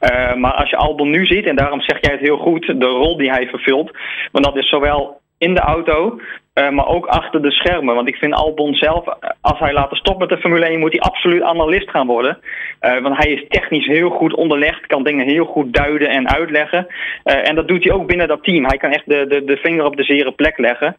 Uh, 0.00 0.34
maar 0.34 0.52
als 0.52 0.70
je 0.70 0.76
Albon 0.76 1.10
nu 1.10 1.26
ziet, 1.26 1.46
en 1.46 1.56
daarom 1.56 1.80
zeg 1.80 1.98
jij 2.00 2.12
het 2.12 2.20
heel 2.20 2.38
goed, 2.38 2.66
de 2.66 2.86
rol 2.86 3.16
die 3.16 3.30
hij 3.30 3.48
vervult, 3.48 3.96
want 4.32 4.44
dat 4.44 4.56
is 4.56 4.68
zowel 4.68 5.20
in 5.38 5.54
de 5.54 5.60
auto, 5.60 6.20
uh, 6.58 6.70
maar 6.70 6.86
ook 6.86 7.06
achter 7.06 7.42
de 7.42 7.50
schermen. 7.50 7.94
Want 7.94 8.08
ik 8.08 8.16
vind 8.16 8.34
Albon 8.34 8.74
zelf, 8.74 9.04
als 9.40 9.58
hij 9.58 9.72
laten 9.72 9.96
stoppen 9.96 10.28
met 10.28 10.36
de 10.36 10.42
Formule 10.42 10.66
1, 10.66 10.78
moet 10.78 10.92
hij 10.92 11.00
absoluut 11.00 11.42
analist 11.42 11.90
gaan 11.90 12.06
worden. 12.06 12.38
Uh, 12.80 13.00
want 13.00 13.16
hij 13.16 13.32
is 13.32 13.44
technisch 13.48 13.86
heel 13.86 14.10
goed 14.10 14.34
onderlegd, 14.34 14.86
kan 14.86 15.02
dingen 15.02 15.28
heel 15.28 15.44
goed 15.44 15.74
duiden 15.74 16.08
en 16.08 16.28
uitleggen. 16.28 16.86
En 17.22 17.54
dat 17.54 17.68
doet 17.68 17.84
hij 17.84 17.92
ook 17.92 18.06
binnen 18.06 18.28
dat 18.28 18.42
team. 18.44 18.64
Hij 18.64 18.78
kan 18.78 18.90
echt 18.90 19.06
de, 19.06 19.26
de, 19.26 19.44
de 19.44 19.56
vinger 19.56 19.84
op 19.84 19.96
de 19.96 20.04
zere 20.04 20.32
plek 20.32 20.58
leggen. 20.58 20.96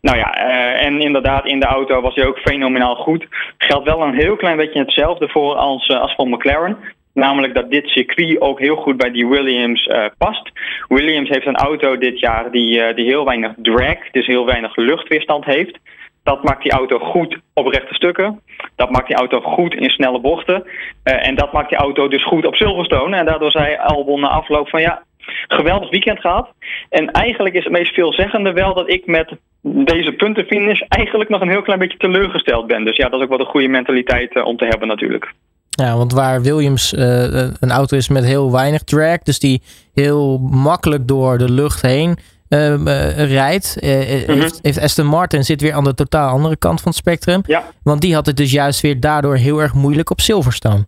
Nou 0.00 0.16
ja, 0.16 0.34
en 0.76 1.00
inderdaad, 1.00 1.46
in 1.46 1.60
de 1.60 1.66
auto 1.66 2.00
was 2.00 2.14
hij 2.14 2.26
ook 2.26 2.38
fenomenaal 2.38 2.94
goed. 2.94 3.26
Geldt 3.58 3.88
wel 3.88 4.02
een 4.02 4.14
heel 4.14 4.36
klein 4.36 4.56
beetje 4.56 4.78
hetzelfde 4.78 5.28
voor 5.28 5.54
als, 5.54 5.88
als 5.88 6.14
voor 6.14 6.28
McLaren. 6.28 6.76
Namelijk 7.14 7.54
dat 7.54 7.70
dit 7.70 7.88
circuit 7.88 8.40
ook 8.40 8.58
heel 8.58 8.76
goed 8.76 8.96
bij 8.96 9.10
die 9.10 9.26
Williams 9.26 9.86
uh, 9.86 10.04
past. 10.18 10.50
Williams 10.88 11.28
heeft 11.28 11.46
een 11.46 11.56
auto 11.56 11.98
dit 11.98 12.20
jaar 12.20 12.50
die, 12.50 12.78
uh, 12.78 12.94
die 12.94 13.04
heel 13.04 13.24
weinig 13.24 13.52
drag, 13.56 14.10
dus 14.10 14.26
heel 14.26 14.46
weinig 14.46 14.76
luchtweerstand 14.76 15.44
heeft. 15.44 15.78
Dat 16.22 16.42
maakt 16.42 16.62
die 16.62 16.72
auto 16.72 16.98
goed 16.98 17.38
op 17.54 17.66
rechte 17.66 17.94
stukken. 17.94 18.40
Dat 18.76 18.90
maakt 18.90 19.06
die 19.06 19.16
auto 19.16 19.40
goed 19.40 19.74
in 19.74 19.90
snelle 19.90 20.20
bochten. 20.20 20.62
Uh, 20.64 21.26
en 21.26 21.34
dat 21.34 21.52
maakt 21.52 21.68
die 21.68 21.78
auto 21.78 22.08
dus 22.08 22.24
goed 22.24 22.46
op 22.46 22.54
Silverstone. 22.54 23.16
En 23.16 23.24
daardoor 23.24 23.50
zei 23.50 23.76
Albon 23.76 24.20
na 24.20 24.28
afloop 24.28 24.68
van 24.68 24.80
ja, 24.80 25.02
geweldig 25.48 25.90
weekend 25.90 26.20
gehad. 26.20 26.52
En 26.88 27.10
eigenlijk 27.10 27.54
is 27.54 27.64
het 27.64 27.72
meest 27.72 27.94
veelzeggende 27.94 28.52
wel 28.52 28.74
dat 28.74 28.90
ik 28.90 29.06
met 29.06 29.32
deze 29.62 30.12
puntenfinish 30.12 30.80
eigenlijk 30.80 31.30
nog 31.30 31.40
een 31.40 31.50
heel 31.50 31.62
klein 31.62 31.78
beetje 31.78 31.98
teleurgesteld 31.98 32.66
ben. 32.66 32.84
Dus 32.84 32.96
ja, 32.96 33.08
dat 33.08 33.18
is 33.18 33.24
ook 33.24 33.30
wel 33.30 33.40
een 33.40 33.52
goede 33.52 33.68
mentaliteit 33.68 34.42
om 34.42 34.56
te 34.56 34.66
hebben 34.66 34.88
natuurlijk. 34.88 35.32
Ja, 35.76 35.96
want 35.96 36.12
waar 36.12 36.42
Williams 36.42 36.92
uh, 36.92 37.22
een 37.60 37.70
auto 37.70 37.96
is 37.96 38.08
met 38.08 38.24
heel 38.24 38.52
weinig 38.52 38.82
drag, 38.82 39.18
dus 39.18 39.38
die 39.38 39.62
heel 39.92 40.38
makkelijk 40.38 41.08
door 41.08 41.38
de 41.38 41.50
lucht 41.50 41.82
heen 41.82 42.18
uh, 42.48 42.70
uh, 42.70 43.30
rijdt, 43.30 43.76
mm 43.80 43.88
-hmm. 43.88 44.40
heeft, 44.40 44.58
heeft, 44.62 44.78
Aston 44.80 45.06
Martin 45.06 45.44
zit 45.44 45.60
weer 45.60 45.72
aan 45.72 45.84
de 45.84 45.94
totaal 45.94 46.28
andere 46.28 46.56
kant 46.56 46.80
van 46.80 46.90
het 46.90 47.00
spectrum. 47.00 47.42
Ja. 47.46 47.64
Want 47.82 48.00
die 48.00 48.14
had 48.14 48.26
het 48.26 48.36
dus 48.36 48.50
juist 48.50 48.80
weer 48.80 49.00
daardoor 49.00 49.36
heel 49.36 49.62
erg 49.62 49.74
moeilijk 49.74 50.10
op 50.10 50.20
Silverstone. 50.20 50.86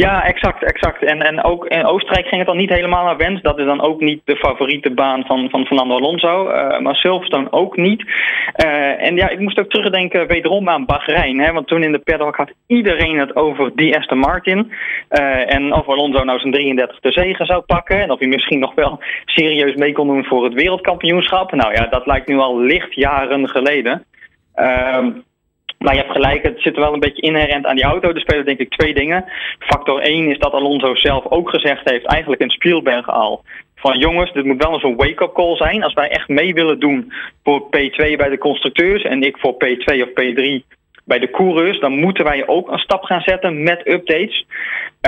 Ja, 0.00 0.24
exact, 0.24 0.64
exact. 0.64 1.02
En, 1.02 1.22
en 1.22 1.42
ook 1.42 1.66
in 1.66 1.84
Oostenrijk 1.84 2.26
ging 2.26 2.38
het 2.38 2.46
dan 2.46 2.56
niet 2.56 2.70
helemaal 2.70 3.04
naar 3.04 3.16
wens. 3.16 3.42
Dat 3.42 3.58
is 3.58 3.64
dan 3.64 3.80
ook 3.80 4.00
niet 4.00 4.20
de 4.24 4.36
favoriete 4.36 4.90
baan 4.90 5.24
van, 5.24 5.50
van 5.50 5.66
Fernando 5.66 5.94
Alonso. 5.94 6.48
Uh, 6.48 6.78
maar 6.78 6.94
Silverstone 6.94 7.52
ook 7.52 7.76
niet. 7.76 8.04
Uh, 8.64 9.06
en 9.06 9.16
ja, 9.16 9.28
ik 9.28 9.38
moest 9.38 9.58
ook 9.58 9.70
terugdenken 9.70 10.26
wederom 10.26 10.68
aan 10.68 10.84
Bahrein. 10.84 11.40
Hè, 11.40 11.52
want 11.52 11.66
toen 11.66 11.82
in 11.82 11.92
de 11.92 11.98
paddock 11.98 12.36
had 12.36 12.52
iedereen 12.66 13.18
het 13.18 13.36
over 13.36 13.72
die 13.74 13.96
Aston 13.96 14.18
Martin. 14.18 14.72
Uh, 15.10 15.54
en 15.54 15.72
of 15.74 15.88
Alonso 15.88 16.24
nou 16.24 16.38
zijn 16.38 16.78
33e 16.78 17.08
zegen 17.08 17.46
zou 17.46 17.60
pakken. 17.60 18.00
En 18.00 18.10
of 18.10 18.18
hij 18.18 18.28
misschien 18.28 18.58
nog 18.58 18.74
wel 18.74 18.98
serieus 19.24 19.74
mee 19.74 19.92
kon 19.92 20.06
doen 20.06 20.24
voor 20.24 20.44
het 20.44 20.54
wereldkampioenschap. 20.54 21.52
Nou 21.52 21.72
ja, 21.72 21.86
dat 21.86 22.06
lijkt 22.06 22.28
nu 22.28 22.38
al 22.38 22.60
licht 22.60 22.94
jaren 22.94 23.48
geleden. 23.48 24.04
Ehm, 24.54 25.10
maar 25.84 25.94
je 25.94 26.00
hebt 26.00 26.12
gelijk, 26.12 26.42
het 26.42 26.60
zit 26.60 26.76
wel 26.76 26.92
een 26.92 27.00
beetje 27.00 27.22
inherent 27.22 27.66
aan 27.66 27.76
die 27.76 27.84
auto. 27.84 28.12
Er 28.12 28.20
spelen 28.20 28.44
denk 28.44 28.58
ik 28.58 28.70
twee 28.70 28.94
dingen. 28.94 29.24
Factor 29.58 30.00
1 30.00 30.30
is 30.30 30.38
dat 30.38 30.52
Alonso 30.52 30.94
zelf 30.94 31.24
ook 31.26 31.50
gezegd 31.50 31.90
heeft, 31.90 32.04
eigenlijk 32.04 32.40
in 32.40 32.50
Spielberg 32.50 33.08
al. 33.08 33.44
Van 33.74 33.98
jongens, 33.98 34.32
dit 34.32 34.44
moet 34.44 34.62
wel 34.62 34.72
eens 34.72 34.82
een 34.82 34.96
wake-up 34.96 35.32
call 35.32 35.56
zijn. 35.56 35.82
Als 35.82 35.92
wij 35.92 36.08
echt 36.08 36.28
mee 36.28 36.54
willen 36.54 36.80
doen 36.80 37.12
voor 37.44 37.62
P2 37.62 38.16
bij 38.16 38.28
de 38.28 38.38
constructeurs 38.38 39.02
en 39.02 39.22
ik 39.22 39.36
voor 39.38 39.54
P2 39.54 40.02
of 40.02 40.08
P3 40.08 40.78
bij 41.10 41.18
de 41.18 41.30
coureurs, 41.30 41.80
dan 41.80 41.92
moeten 41.92 42.24
wij 42.24 42.46
ook 42.46 42.70
een 42.70 42.78
stap 42.78 43.02
gaan 43.02 43.20
zetten 43.20 43.62
met 43.62 43.88
updates. 43.88 44.46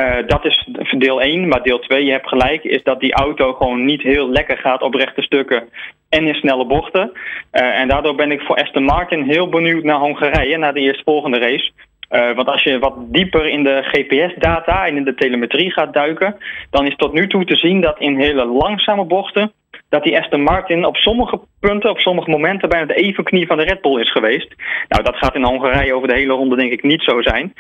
Uh, 0.01 0.17
dat 0.27 0.45
is 0.45 0.69
deel 0.99 1.21
1. 1.21 1.49
Maar 1.49 1.63
deel 1.63 1.79
2, 1.79 2.05
je 2.05 2.11
hebt 2.11 2.29
gelijk, 2.29 2.65
is 2.65 2.83
dat 2.83 3.01
die 3.01 3.15
auto 3.15 3.53
gewoon 3.53 3.85
niet 3.85 4.03
heel 4.03 4.29
lekker 4.29 4.59
gaat 4.59 4.83
op 4.83 4.95
rechte 4.95 5.23
stukken 5.23 5.69
en 6.09 6.27
in 6.27 6.35
snelle 6.35 6.67
bochten. 6.67 7.13
Uh, 7.13 7.81
en 7.81 7.89
daardoor 7.89 8.15
ben 8.15 8.31
ik 8.31 8.41
voor 8.41 8.57
Aston 8.57 8.85
Martin 8.85 9.23
heel 9.23 9.49
benieuwd 9.49 9.85
naar 9.85 9.99
Hongarije, 9.99 10.59
naar 10.59 10.75
de 10.75 10.81
eerstvolgende 10.81 11.39
race. 11.39 11.71
Uh, 12.11 12.35
want 12.35 12.49
als 12.49 12.63
je 12.63 12.79
wat 12.79 12.95
dieper 12.99 13.47
in 13.47 13.63
de 13.65 13.83
GPS-data 13.83 14.87
en 14.87 14.97
in 14.97 15.05
de 15.05 15.15
telemetrie 15.15 15.73
gaat 15.73 15.93
duiken, 15.93 16.37
dan 16.71 16.87
is 16.87 16.97
tot 16.97 17.13
nu 17.13 17.29
toe 17.29 17.45
te 17.45 17.57
zien 17.57 17.81
dat 17.81 17.99
in 17.99 18.21
hele 18.21 18.45
langzame 18.45 19.05
bochten 19.05 19.53
dat 19.93 20.03
die 20.03 20.19
Aston 20.19 20.43
Martin 20.43 20.85
op 20.85 20.97
sommige 20.97 21.41
punten, 21.61 21.91
op 21.91 21.99
sommige 21.99 22.31
momenten 22.31 22.69
bijna 22.69 22.87
de 22.87 22.95
evenknie 22.95 23.47
van 23.47 23.57
de 23.57 23.65
Red 23.65 23.81
Bull 23.81 24.01
is 24.01 24.13
geweest. 24.13 24.55
Nou, 24.89 25.03
dat 25.03 25.17
gaat 25.17 25.35
in 25.35 25.45
Hongarije 25.45 25.95
over 25.95 26.09
de 26.09 26.15
hele 26.15 26.33
ronde 26.33 26.57
denk 26.57 26.73
ik 26.73 26.83
niet 26.83 27.03
zo 27.03 27.23
zijn. 27.23 27.53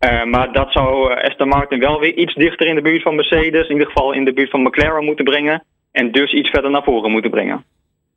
Uh, 0.00 0.24
maar 0.24 0.52
dat 0.52 0.72
zou 0.72 1.14
Aston 1.14 1.48
Martin 1.48 1.78
wel 1.78 2.00
weer 2.00 2.14
iets 2.14 2.34
dichter 2.34 2.66
in 2.66 2.74
de 2.74 2.82
buurt 2.82 3.02
van 3.02 3.14
Mercedes, 3.14 3.68
in 3.68 3.72
ieder 3.72 3.86
geval 3.86 4.12
in 4.12 4.24
de 4.24 4.32
buurt 4.32 4.50
van 4.50 4.62
McLaren 4.62 5.04
moeten 5.04 5.24
brengen. 5.24 5.64
En 5.92 6.12
dus 6.12 6.32
iets 6.32 6.50
verder 6.50 6.70
naar 6.70 6.82
voren 6.82 7.10
moeten 7.10 7.30
brengen. 7.30 7.64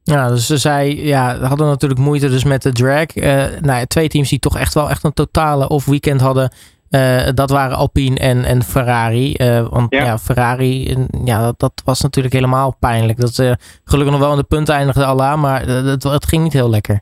Ja, 0.03 0.27
dus 0.27 0.48
zij 0.48 0.96
ja, 0.96 1.38
hadden 1.38 1.68
natuurlijk 1.68 2.00
moeite 2.00 2.30
dus 2.30 2.44
met 2.44 2.62
de 2.62 2.72
drag. 2.72 3.15
Uh, 3.15 3.44
nou, 3.62 3.86
twee 3.86 4.08
teams 4.08 4.30
die 4.30 4.39
toch 4.39 4.58
echt 4.58 4.74
wel 4.74 4.89
echt 4.89 5.03
een 5.03 5.13
totale 5.13 5.68
off-weekend 5.68 6.22
hadden. 6.22 6.53
Uh, 6.95 7.29
dat 7.33 7.50
waren 7.50 7.77
Alpine 7.77 8.19
en, 8.19 8.43
en 8.43 8.62
Ferrari. 8.62 9.33
Uh, 9.38 9.67
want 9.69 9.93
ja, 9.93 10.03
ja 10.03 10.17
Ferrari, 10.17 10.95
ja, 11.25 11.41
dat, 11.41 11.59
dat, 11.59 11.81
was 11.85 12.01
natuurlijk 12.01 12.33
helemaal 12.33 12.75
pijnlijk. 12.79 13.19
Dat 13.19 13.33
ze 13.33 13.57
gelukkig 13.83 14.13
nog 14.13 14.21
wel 14.21 14.31
aan 14.31 14.38
de 14.38 14.53
punten 14.55 14.75
eindigden 14.75 15.05
Allah, 15.05 15.41
maar 15.41 15.62
het, 15.62 16.03
het 16.03 16.27
ging 16.27 16.43
niet 16.43 16.53
heel 16.53 16.69
lekker. 16.69 17.00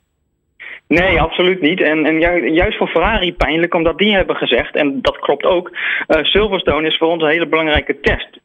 Nee, 0.88 1.22
absoluut 1.22 1.62
niet. 1.62 1.82
En, 1.82 2.06
en 2.06 2.20
juist 2.54 2.78
voor 2.78 2.88
Ferrari 2.88 3.34
pijnlijk, 3.34 3.74
omdat 3.74 3.98
die 3.98 4.14
hebben 4.14 4.36
gezegd, 4.36 4.76
en 4.76 5.02
dat 5.02 5.20
klopt 5.20 5.46
ook, 5.46 5.72
Silverstone 6.08 6.88
is 6.88 6.98
voor 6.98 7.08
ons 7.08 7.24
een 7.24 7.30
hele 7.30 7.48
belangrijke 7.48 8.00
test. 8.00 8.40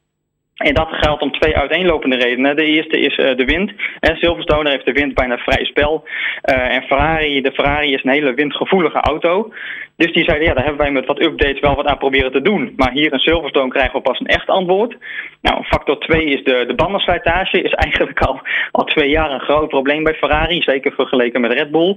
En 0.56 0.74
dat 0.74 0.88
geldt 0.90 1.22
om 1.22 1.32
twee 1.32 1.56
uiteenlopende 1.56 2.16
redenen. 2.16 2.56
De 2.56 2.64
eerste 2.64 2.98
is 2.98 3.18
uh, 3.18 3.36
de 3.36 3.44
wind. 3.44 3.72
En 4.00 4.16
Silverstone 4.16 4.70
heeft 4.70 4.84
de 4.84 4.92
wind 4.92 5.14
bijna 5.14 5.36
vrij 5.36 5.64
spel. 5.64 6.04
Uh, 6.44 6.74
en 6.74 6.82
Ferrari, 6.82 7.40
de 7.40 7.52
Ferrari 7.52 7.92
is 7.92 8.04
een 8.04 8.10
hele 8.10 8.34
windgevoelige 8.34 9.00
auto. 9.00 9.52
Dus 9.96 10.12
die 10.12 10.24
zeiden, 10.24 10.46
ja, 10.46 10.54
daar 10.54 10.64
hebben 10.64 10.82
wij 10.82 10.92
met 10.92 11.06
wat 11.06 11.22
updates 11.22 11.60
wel 11.60 11.74
wat 11.74 11.86
aan 11.86 11.98
proberen 11.98 12.32
te 12.32 12.42
doen. 12.42 12.72
Maar 12.76 12.92
hier 12.92 13.12
in 13.12 13.18
Silverstone 13.18 13.68
krijgen 13.68 13.92
we 13.92 14.00
pas 14.00 14.20
een 14.20 14.26
echt 14.26 14.48
antwoord. 14.48 14.96
Nou, 15.42 15.64
factor 15.64 15.98
2 15.98 16.24
is 16.24 16.44
de, 16.44 16.64
de 16.66 16.74
bandenslijtage. 16.74 17.62
Is 17.62 17.72
eigenlijk 17.84 18.20
al, 18.20 18.40
al 18.70 18.84
twee 18.84 19.08
jaar 19.08 19.30
een 19.30 19.40
groot 19.40 19.68
probleem 19.68 20.02
bij 20.02 20.14
Ferrari. 20.14 20.62
Zeker 20.62 20.92
vergeleken 20.92 21.40
met 21.40 21.52
Red 21.52 21.70
Bull. 21.70 21.96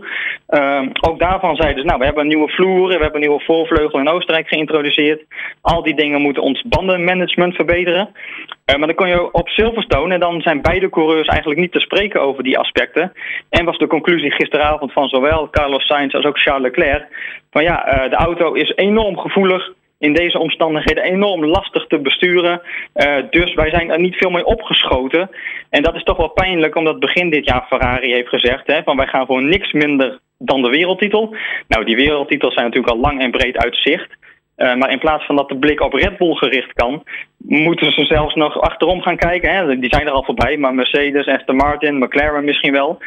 Uh, 0.50 0.82
ook 1.02 1.20
daarvan 1.20 1.56
zeiden 1.56 1.82
ze, 1.82 1.86
nou, 1.86 2.00
we 2.00 2.06
hebben 2.06 2.24
een 2.24 2.30
nieuwe 2.30 2.50
vloer. 2.50 2.88
We 2.88 2.94
hebben 2.94 3.14
een 3.14 3.28
nieuwe 3.28 3.44
voorvleugel 3.44 4.00
in 4.00 4.10
Oostenrijk 4.10 4.48
geïntroduceerd. 4.48 5.24
Al 5.62 5.84
die 5.84 5.96
dingen 5.96 6.22
moeten 6.22 6.44
ons 6.44 6.62
bandenmanagement 6.62 7.56
verbeteren. 7.56 8.10
Uh, 8.10 8.76
maar 8.76 8.88
dan 8.88 8.96
kon 8.96 9.08
je 9.08 9.32
op 9.32 9.50
Silverstone 9.50 10.14
en 10.14 10.20
dan 10.20 10.42
zijn 10.42 10.62
beide 10.62 10.90
coureurs 10.90 11.28
eigenlijk 11.28 11.60
niet 11.60 11.72
te 11.72 11.80
spreken 11.80 12.22
over 12.22 12.44
die 12.44 12.58
aspecten. 12.58 13.12
En 13.50 13.66
was 13.66 13.78
de 13.78 13.88
conclusie 13.88 14.32
gisteravond 14.32 14.94
van 14.94 15.08
zowel 15.08 15.50
Carlos 15.50 15.86
Sainz 15.86 16.14
als 16.14 16.26
ook 16.26 16.40
Charles 16.40 16.62
Leclerc. 16.62 17.08
Van 17.52 17.64
ja, 17.64 18.04
uh, 18.04 18.10
de 18.10 18.16
auto 18.16 18.54
is 18.54 18.74
enorm 18.76 19.18
gevoelig 19.18 19.74
in 20.00 20.14
deze 20.14 20.40
omstandigheden 20.40 21.04
enorm 21.04 21.46
lastig 21.46 21.88
te 21.88 22.00
besturen. 22.00 22.62
Uh, 22.96 23.16
dus 23.30 23.54
wij 23.54 23.70
zijn 23.70 23.92
er 23.92 24.00
niet 24.00 24.16
veel 24.16 24.30
mee 24.30 24.46
opgeschoten. 24.46 25.30
En 25.70 25.84
dat 25.84 25.96
is 25.96 26.04
toch 26.04 26.18
wel 26.18 26.30
pijnlijk, 26.30 26.76
omdat 26.76 27.00
begin 27.00 27.30
dit 27.30 27.46
jaar 27.46 27.66
Ferrari 27.68 28.14
heeft 28.14 28.30
gezegd: 28.30 28.68
hè, 28.68 28.84
van 28.84 28.98
wij 28.98 29.08
gaan 29.08 29.26
voor 29.26 29.44
niks 29.44 29.72
minder 29.72 30.20
dan 30.38 30.62
de 30.62 30.70
wereldtitel. 30.70 31.36
Nou, 31.68 31.86
die 31.86 31.96
wereldtitels 31.96 32.54
zijn 32.54 32.66
natuurlijk 32.66 32.94
al 32.94 33.02
lang 33.02 33.22
en 33.22 33.32
breed 33.32 33.58
uit 33.58 33.76
zicht. 33.78 34.18
Uh, 34.58 34.76
maar 34.76 34.92
in 34.92 35.00
plaats 35.00 35.26
van 35.26 35.36
dat 35.36 35.50
de 35.50 35.58
blik 35.58 35.82
op 35.82 35.94
Red 35.94 36.18
Bull 36.18 36.34
gericht 36.34 36.74
kan, 36.74 37.04
moeten 37.38 37.92
ze 37.92 38.06
zelfs 38.06 38.36
nog 38.36 38.62
achterom 38.62 39.02
gaan 39.02 39.18
kijken. 39.18 39.56
Hè. 39.56 39.80
Die 39.80 39.94
zijn 39.94 40.08
er 40.08 40.14
al 40.14 40.24
voorbij, 40.24 40.58
maar 40.58 40.74
Mercedes, 40.74 41.28
Aston 41.28 41.56
Martin, 41.56 41.98
McLaren 41.98 42.44
misschien 42.44 42.72
wel. 42.72 43.02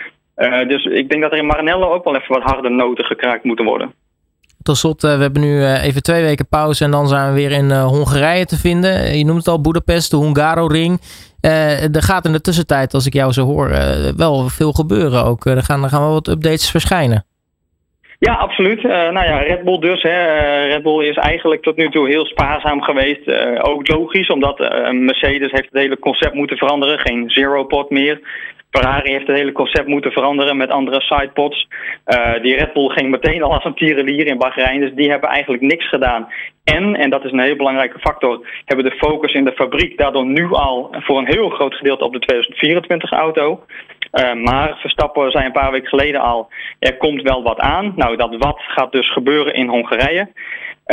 Dus 0.67 0.85
ik 0.85 1.09
denk 1.09 1.23
dat 1.23 1.33
er 1.33 1.39
in 1.39 1.47
Maranello 1.47 1.91
ook 1.91 2.05
wel 2.05 2.17
even 2.17 2.35
wat 2.35 2.53
harde 2.53 2.69
noten 2.69 3.05
gekraakt 3.05 3.45
moeten 3.45 3.65
worden. 3.65 3.95
Tot 4.63 4.77
slot, 4.77 5.05
uh, 5.05 5.15
we 5.17 5.23
hebben 5.23 5.43
nu 5.43 5.67
even 5.67 6.03
twee 6.03 6.23
weken 6.23 6.49
pauze 6.49 6.85
en 6.85 6.91
dan 6.91 7.09
zijn 7.09 7.29
we 7.29 7.35
weer 7.35 7.51
in 7.51 7.71
Hongarije 7.71 8.45
te 8.45 8.57
vinden. 8.57 9.19
Je 9.19 9.25
noemt 9.25 9.39
het 9.39 9.49
al 9.49 9.61
Budapest, 9.61 10.11
de 10.11 10.17
Hungaro-ring. 10.17 11.01
er 11.41 12.03
gaat 12.03 12.25
in 12.25 12.33
de 12.33 12.41
tussentijd, 12.41 12.95
als 12.95 13.07
ik 13.07 13.13
jou 13.13 13.33
zo 13.33 13.45
hoor, 13.45 13.69
wel 14.17 14.49
veel 14.49 14.73
gebeuren 14.73 15.25
ook. 15.25 15.47
er, 15.47 15.63
gaan, 15.63 15.83
er 15.83 15.89
gaan 15.89 16.01
wel 16.01 16.13
wat 16.13 16.29
updates 16.29 16.71
verschijnen. 16.71 17.25
Ja, 18.19 18.35
absoluut. 18.35 18.83
Nou 18.83 19.25
ja, 19.25 19.39
Red 19.39 19.65
Bull 19.65 19.79
dus. 19.79 20.03
Hè. 20.03 20.27
Red 20.67 20.83
Bull 20.83 21.09
is 21.09 21.17
eigenlijk 21.17 21.63
tot 21.63 21.77
nu 21.77 21.91
toe 21.91 22.09
heel 22.09 22.27
spaarzaam 22.27 22.83
geweest. 22.83 23.31
Ook 23.63 23.89
logisch, 23.89 24.29
omdat 24.29 24.59
Mercedes 24.93 25.51
heeft 25.51 25.69
het 25.71 25.83
hele 25.83 25.99
concept 25.99 26.35
moeten 26.35 26.57
veranderen. 26.57 26.99
Geen 26.99 27.31
zero 27.31 27.65
pot 27.65 27.91
meer. 27.91 28.21
Ferrari 28.73 29.11
heeft 29.11 29.27
het 29.27 29.37
hele 29.37 29.53
concept 29.53 29.87
moeten 29.87 30.13
veranderen 30.13 30.57
met 30.57 30.71
andere 30.71 31.01
sidepods. 31.01 31.69
die 32.43 32.57
Red 32.57 32.73
Bull 32.73 32.89
ging 32.89 33.11
meteen 33.11 33.43
al 33.43 33.53
als 33.53 33.65
een 33.65 33.75
tierenlier 33.75 34.27
in 34.27 34.39
Bahrein. 34.39 34.81
Dus 34.81 34.95
die 34.95 35.11
hebben 35.11 35.29
eigenlijk 35.29 35.63
niks 35.63 35.89
gedaan. 35.89 36.29
En, 36.65 36.95
en 36.97 37.11
dat 37.11 37.25
is 37.25 37.33
een 37.33 37.41
heel 37.41 37.57
belangrijke 37.57 37.99
factor, 37.99 38.47
hebben 38.65 38.85
de 38.85 38.97
focus 38.97 39.33
in 39.33 39.45
de 39.45 39.53
fabriek 39.53 39.99
daardoor 39.99 40.27
nu 40.27 40.53
al 40.53 40.89
voor 40.93 41.19
een 41.19 41.35
heel 41.35 41.49
groot 41.49 41.75
gedeelte 41.75 42.05
op 42.05 42.13
de 42.13 42.19
2024 42.19 43.11
auto. 43.11 43.65
Uh, 44.13 44.33
maar 44.33 44.79
Verstappen 44.79 45.31
zei 45.31 45.45
een 45.45 45.53
paar 45.53 45.71
weken 45.71 45.89
geleden 45.89 46.21
al, 46.21 46.49
er 46.79 46.97
komt 46.97 47.23
wel 47.23 47.43
wat 47.43 47.59
aan. 47.59 47.93
Nou, 47.97 48.17
dat 48.17 48.37
wat 48.37 48.61
gaat 48.61 48.93
dus 48.93 49.13
gebeuren 49.13 49.55
in 49.55 49.69
Hongarije. 49.69 50.29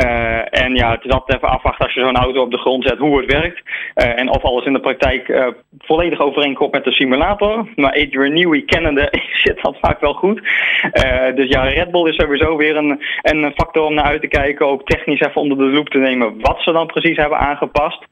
Uh, 0.04 0.64
en 0.64 0.76
ja, 0.76 0.92
het 0.92 1.06
is 1.06 1.12
altijd 1.12 1.38
even 1.38 1.50
afwachten 1.50 1.86
als 1.86 1.94
je 1.94 2.00
zo'n 2.00 2.16
auto 2.16 2.42
op 2.42 2.52
de 2.52 2.58
grond 2.58 2.84
zet 2.84 2.98
hoe 2.98 3.18
het 3.18 3.32
werkt. 3.32 3.62
Uh, 3.96 4.20
en 4.20 4.30
of 4.30 4.44
alles 4.44 4.66
in 4.66 4.74
de 4.74 4.80
praktijk 4.80 5.28
uh, 5.28 5.48
volledig 5.78 6.20
overeenkomt 6.20 6.72
met 6.72 6.84
de 6.84 6.92
simulator. 6.92 7.68
Maar 7.76 7.92
Adrian 7.92 8.34
Newey 8.34 8.62
kennende 8.62 9.10
zit 9.44 9.62
dat 9.62 9.78
vaak 9.82 10.00
wel 10.00 10.14
goed. 10.14 10.42
dus 11.36 11.50
ja, 11.50 11.64
Red 11.64 11.92
Bull 11.92 12.10
is 12.10 12.16
sowieso 12.16 12.58
weer 12.58 12.76
een, 12.78 13.02
een 13.22 13.52
factor 13.56 13.86
om 13.86 13.94
naar 13.94 14.06
uit 14.06 14.22
te 14.22 14.28
kijken. 14.28 14.68
Ook 14.68 14.86
technisch 14.86 15.20
even 15.20 15.42
onder 15.42 15.58
de 15.58 15.64
loep 15.64 15.90
te 15.90 15.98
nemen 15.98 16.42
wat 16.42 16.62
ze 16.62 16.72
dan 16.72 16.88
precies 16.88 17.18
hebben 17.18 17.38
aangepast. 17.38 18.04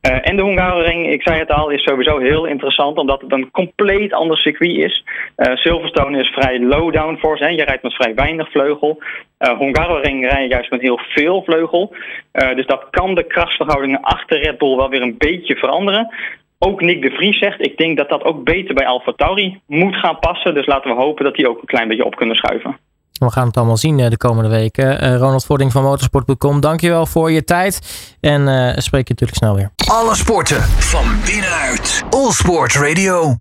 en 0.00 0.36
de 0.36 0.44
Hungaroring, 0.44 1.10
ik 1.10 1.22
zei 1.22 1.38
het 1.38 1.50
al, 1.50 1.70
is 1.70 1.82
sowieso 1.82 2.18
heel 2.18 2.44
interessant. 2.44 2.98
Omdat 2.98 3.20
het 3.20 3.32
een 3.32 3.50
compleet 3.50 4.12
ander 4.12 4.36
circuit 4.36 4.76
is. 4.76 5.04
Silverstone 5.36 6.18
is 6.18 6.28
vrij 6.28 6.60
low 6.60 6.92
downforce. 6.92 7.44
Hè. 7.44 7.50
Je 7.50 7.64
rijdt 7.64 7.82
met 7.82 7.94
vrij 7.94 8.14
weinig 8.14 8.50
vleugel. 8.50 9.02
Uh, 9.42 9.58
Hungaroring 9.58 10.24
rijden 10.24 10.48
juist 10.48 10.70
met 10.70 10.80
heel 10.80 10.98
veel 10.98 11.42
vleugel. 11.42 11.94
Uh, 12.32 12.54
dus 12.54 12.66
dat 12.66 12.86
kan 12.90 13.14
de 13.14 13.26
krachtsverhoudingen 13.26 14.00
achter 14.00 14.40
Red 14.42 14.58
Bull 14.58 14.76
wel 14.76 14.88
weer 14.88 15.02
een 15.02 15.18
beetje 15.18 15.56
veranderen. 15.56 16.14
Ook 16.58 16.80
Nick 16.80 17.02
de 17.02 17.10
Vries 17.10 17.38
zegt, 17.38 17.66
ik 17.66 17.76
denk 17.76 17.96
dat 17.96 18.08
dat 18.08 18.24
ook 18.24 18.44
beter 18.44 18.74
bij 18.74 18.86
Alfa 18.86 19.12
Tauri 19.16 19.60
moet 19.66 19.96
gaan 19.96 20.18
passen. 20.18 20.54
Dus 20.54 20.66
laten 20.66 20.96
we 20.96 21.02
hopen 21.02 21.24
dat 21.24 21.34
die 21.34 21.48
ook 21.48 21.60
een 21.60 21.66
klein 21.66 21.88
beetje 21.88 22.04
op 22.04 22.16
kunnen 22.16 22.36
schuiven. 22.36 22.76
We 23.12 23.30
gaan 23.30 23.46
het 23.46 23.56
allemaal 23.56 23.76
zien 23.76 24.00
eh, 24.00 24.10
de 24.10 24.16
komende 24.16 24.50
weken. 24.50 25.16
Ronald 25.18 25.44
Vording 25.44 25.72
van 25.72 25.82
motorsport.com, 25.82 26.60
dankjewel 26.60 27.06
voor 27.06 27.30
je 27.30 27.44
tijd. 27.44 27.80
En 28.20 28.40
spreek 28.82 29.08
je 29.08 29.14
natuurlijk 29.14 29.38
snel 29.38 29.54
weer. 29.54 29.70
Alle 29.90 30.14
sporten 30.14 30.62
van 30.62 31.04
binnenuit. 31.24 32.04
All 32.10 32.30
Sport 32.30 32.74
Radio. 32.74 33.30